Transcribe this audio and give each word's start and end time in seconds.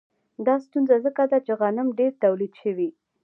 دا 0.45 0.55
ستونزه 0.65 0.95
ځکه 1.05 1.23
ده 1.31 1.37
چې 1.45 1.51
غنم 1.59 1.87
ډېر 1.99 2.11
تولید 2.23 2.53
شوي 2.61 2.89